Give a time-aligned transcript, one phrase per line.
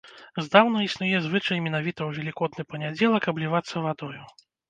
[0.45, 4.23] Здаўна існуе звычай менавіта ў велікодны панядзелак аблівацца вадою.